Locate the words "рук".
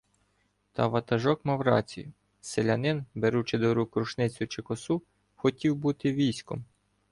3.73-3.95